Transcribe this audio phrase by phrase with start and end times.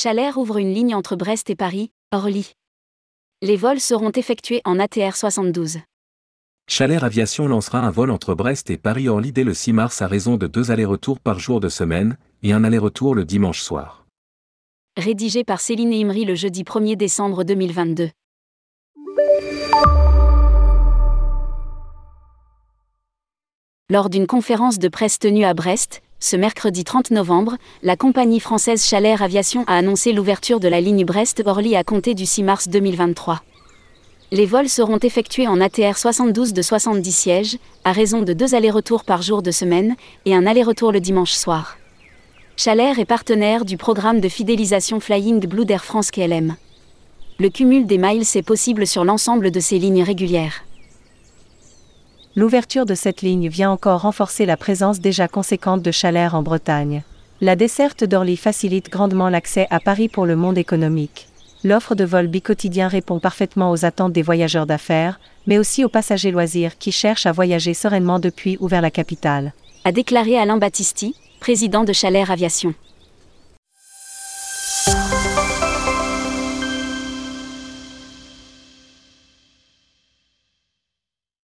[0.00, 2.52] Chalair ouvre une ligne entre Brest et Paris, Orly.
[3.42, 5.78] Les vols seront effectués en ATR 72.
[6.68, 10.36] Chalair Aviation lancera un vol entre Brest et Paris-Orly dès le 6 mars à raison
[10.36, 14.06] de deux allers-retours par jour de semaine, et un aller-retour le dimanche soir.
[14.96, 18.10] Rédigé par Céline Imri le jeudi 1er décembre 2022.
[23.90, 28.84] Lors d'une conférence de presse tenue à Brest, ce mercredi 30 novembre, la compagnie française
[28.84, 33.42] Chalair Aviation a annoncé l'ouverture de la ligne Brest-Orly à compter du 6 mars 2023.
[34.32, 39.04] Les vols seront effectués en ATR 72 de 70 sièges, à raison de deux allers-retours
[39.04, 39.94] par jour de semaine,
[40.26, 41.78] et un aller-retour le dimanche soir.
[42.56, 46.56] Chalair est partenaire du programme de fidélisation Flying Blue d'Air France KLM.
[47.38, 50.64] Le cumul des miles est possible sur l'ensemble de ces lignes régulières.
[52.38, 57.02] L'ouverture de cette ligne vient encore renforcer la présence déjà conséquente de Chalair en Bretagne.
[57.40, 61.26] La desserte d'Orly facilite grandement l'accès à Paris pour le monde économique.
[61.64, 66.30] L'offre de vol bicotidien répond parfaitement aux attentes des voyageurs d'affaires, mais aussi aux passagers
[66.30, 69.52] loisirs qui cherchent à voyager sereinement depuis ou vers la capitale.
[69.84, 72.72] A déclaré Alain Battisti, président de Chalair Aviation.